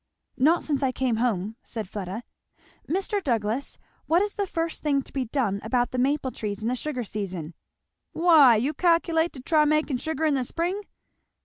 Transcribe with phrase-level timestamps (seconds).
[0.39, 2.23] "Not since I came home," said Fleda.
[2.89, 3.23] "Mr.
[3.23, 3.77] Douglass,
[4.07, 7.03] what is the first thing to be done about the maple trees in the sugar
[7.03, 7.53] season?"
[8.11, 10.85] "Why, you calculate to try makin' sugar in the spring?"